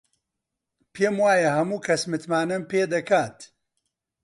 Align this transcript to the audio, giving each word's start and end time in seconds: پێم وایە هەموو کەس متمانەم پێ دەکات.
پێم 0.93 1.15
وایە 1.23 1.49
هەموو 1.57 1.83
کەس 1.87 2.01
متمانەم 2.11 2.63
پێ 2.71 2.81
دەکات. 2.93 3.37